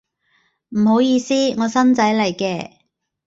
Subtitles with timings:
[0.69, 2.71] 唔好意思，我新仔嚟嘅